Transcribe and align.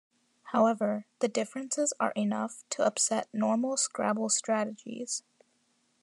However, 0.45 1.05
the 1.19 1.27
differences 1.27 1.93
are 1.99 2.11
enough 2.13 2.63
to 2.71 2.83
upset 2.83 3.27
normal 3.31 3.77
"Scrabble" 3.77 4.29
strategies. 4.29 5.21